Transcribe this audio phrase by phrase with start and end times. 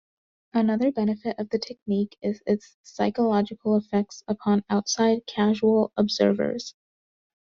[0.51, 6.73] Another benefit of the technique is its psychological effects upon outside, casual observers.